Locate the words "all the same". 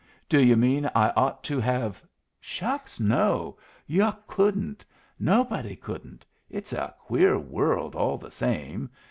7.93-8.89